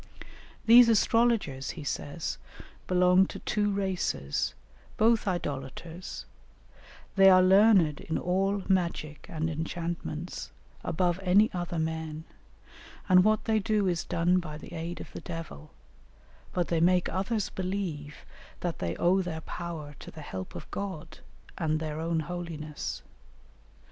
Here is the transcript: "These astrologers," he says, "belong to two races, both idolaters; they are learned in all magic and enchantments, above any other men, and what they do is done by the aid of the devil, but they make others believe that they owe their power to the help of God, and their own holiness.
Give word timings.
"These 0.65 0.89
astrologers," 0.89 1.69
he 1.77 1.83
says, 1.83 2.39
"belong 2.87 3.27
to 3.27 3.37
two 3.37 3.71
races, 3.71 4.55
both 4.97 5.27
idolaters; 5.27 6.25
they 7.15 7.29
are 7.29 7.43
learned 7.43 7.99
in 7.99 8.17
all 8.17 8.63
magic 8.67 9.27
and 9.29 9.47
enchantments, 9.47 10.49
above 10.83 11.19
any 11.21 11.53
other 11.53 11.77
men, 11.77 12.23
and 13.07 13.23
what 13.23 13.45
they 13.45 13.59
do 13.59 13.87
is 13.87 14.03
done 14.03 14.39
by 14.39 14.57
the 14.57 14.73
aid 14.73 14.99
of 14.99 15.11
the 15.11 15.21
devil, 15.21 15.69
but 16.51 16.69
they 16.69 16.79
make 16.79 17.07
others 17.07 17.49
believe 17.51 18.25
that 18.61 18.79
they 18.79 18.95
owe 18.95 19.21
their 19.21 19.41
power 19.41 19.95
to 19.99 20.09
the 20.09 20.21
help 20.23 20.55
of 20.55 20.71
God, 20.71 21.19
and 21.59 21.79
their 21.79 21.99
own 21.99 22.21
holiness. 22.21 23.03